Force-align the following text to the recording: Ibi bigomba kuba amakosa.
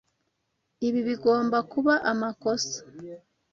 Ibi 0.87 0.99
bigomba 1.07 1.57
kuba 1.71 1.93
amakosa. 2.11 2.77